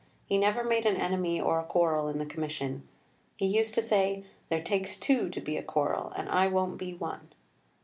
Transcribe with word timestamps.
He 0.25 0.39
never 0.39 0.63
made 0.63 0.87
an 0.87 0.97
enemy 0.97 1.39
or 1.39 1.59
a 1.59 1.63
quarrel 1.63 2.07
in 2.07 2.17
the 2.17 2.25
Commission. 2.25 2.87
He 3.37 3.45
used 3.45 3.75
to 3.75 3.83
say, 3.83 4.25
'There 4.49 4.63
takes 4.63 4.97
two 4.97 5.29
to 5.29 5.39
be 5.39 5.57
a 5.57 5.61
quarrel, 5.63 6.11
and 6.15 6.27
I 6.27 6.47
won't 6.47 6.79
be 6.79 6.95
one.'" 6.95 7.29